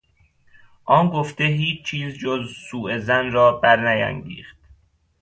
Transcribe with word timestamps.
آن 0.85 1.07
گفته 1.09 1.43
هیچ 1.43 1.83
چیز 1.85 2.13
جز 2.17 2.53
سوظن 2.71 3.31
را 3.31 3.51
برنیانگیخت. 3.51 4.57